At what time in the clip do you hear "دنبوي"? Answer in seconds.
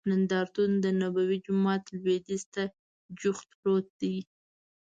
0.83-1.37